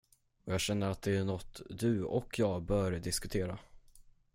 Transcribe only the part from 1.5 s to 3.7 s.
du och jag bör diskutera.